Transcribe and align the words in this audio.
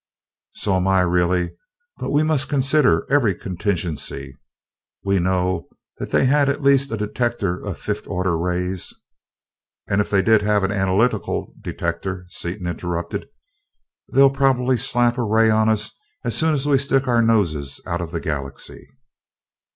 "So 0.55 0.75
am 0.75 0.87
I, 0.87 1.01
really, 1.01 1.53
but 1.97 2.09
we 2.09 2.23
must 2.23 2.49
consider 2.49 3.05
every 3.07 3.35
contingency. 3.35 4.35
We 5.03 5.19
know 5.19 5.69
that 5.99 6.09
they 6.09 6.25
had 6.25 6.49
at 6.49 6.63
least 6.63 6.91
a 6.91 6.97
detector 6.97 7.63
of 7.63 7.77
fifth 7.77 8.07
order 8.07 8.35
rays...." 8.35 8.95
"And 9.87 10.01
if 10.01 10.09
they 10.09 10.23
did 10.23 10.41
have 10.41 10.63
an 10.63 10.71
analytical 10.71 11.53
detector," 11.61 12.25
Seaton 12.29 12.65
interrupted, 12.65 13.27
"they'll 14.11 14.31
probably 14.31 14.75
slap 14.75 15.19
a 15.19 15.23
ray 15.23 15.51
on 15.51 15.69
us 15.69 15.91
as 16.25 16.35
soon 16.35 16.55
as 16.55 16.67
we 16.67 16.79
stick 16.79 17.07
our 17.07 17.21
nose 17.21 17.79
out 17.85 18.01
of 18.01 18.09
the 18.09 18.19
Galaxy!" 18.19 18.89